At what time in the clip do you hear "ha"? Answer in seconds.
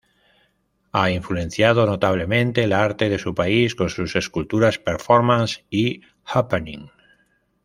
0.93-1.11